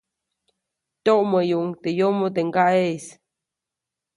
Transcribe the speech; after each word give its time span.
Tyoʼmäyuʼuŋ 1.03 1.69
teʼ 1.81 1.95
yomo 1.99 2.25
teʼ 2.35 2.45
ŋgaʼeʼis. 2.49 3.05